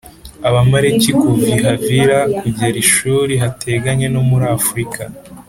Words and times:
Abamaleki 0.47 1.09
o 1.13 1.15
kuva 1.21 1.47
i 1.55 1.57
Havila 1.63 2.19
p 2.25 2.29
kugera 2.39 2.77
i 2.83 2.87
Shuri 2.93 3.33
r 3.35 3.41
hateganye 3.43 4.07
no 4.13 4.21
muriafurika 4.29 5.03